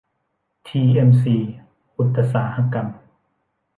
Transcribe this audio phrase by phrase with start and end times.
[0.67, 1.37] ที เอ็ม ซี
[1.97, 2.87] อุตสาหกรรม